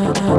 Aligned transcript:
Oh. 0.00 0.37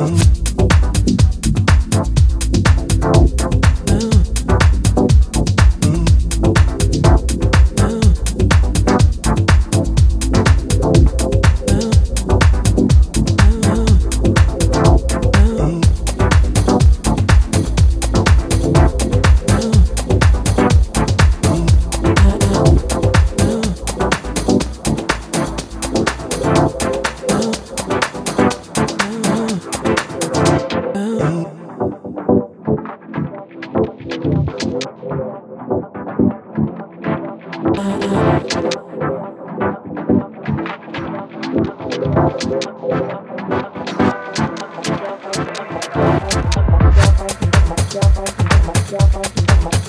road. 0.00 0.39